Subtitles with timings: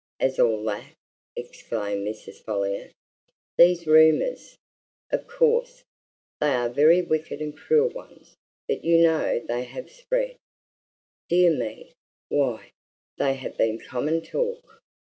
[0.19, 0.95] as all that!"
[1.35, 2.39] exclaimed Mrs.
[2.43, 2.91] Folliot.
[3.55, 4.57] "These rumours!
[5.11, 5.83] of course,
[6.39, 8.35] they are very wicked and cruel ones,
[8.67, 10.37] but you know they have spread.
[11.29, 11.93] Dear me!
[12.29, 12.71] why,
[13.19, 14.81] they have been common talk!"